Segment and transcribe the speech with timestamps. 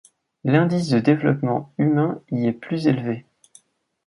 [0.45, 3.23] L'indice de développement humain y est plus élevé.